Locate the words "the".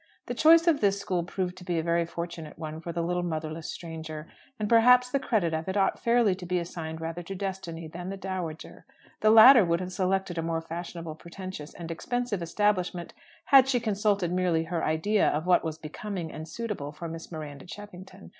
0.25-0.33, 2.91-3.03, 5.11-5.19, 8.09-8.17, 9.19-9.29